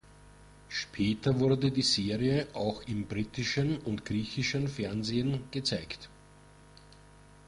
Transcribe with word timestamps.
Später 0.69 1.39
wurde 1.39 1.69
die 1.69 1.83
Serie 1.83 2.47
auch 2.53 2.81
im 2.87 3.05
britischen 3.05 3.77
und 3.81 4.03
griechischen 4.03 4.67
Fernsehen 4.67 5.43
gezeigt. 5.51 6.09